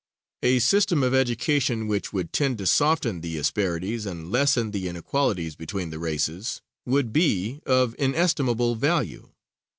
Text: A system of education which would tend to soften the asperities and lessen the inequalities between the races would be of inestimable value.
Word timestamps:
A 0.41 0.57
system 0.57 1.03
of 1.03 1.13
education 1.13 1.87
which 1.87 2.11
would 2.11 2.33
tend 2.33 2.57
to 2.57 2.65
soften 2.65 3.21
the 3.21 3.37
asperities 3.37 4.07
and 4.07 4.31
lessen 4.31 4.71
the 4.71 4.87
inequalities 4.87 5.55
between 5.55 5.91
the 5.91 5.99
races 5.99 6.59
would 6.87 7.13
be 7.13 7.61
of 7.67 7.95
inestimable 7.99 8.73
value. 8.73 9.29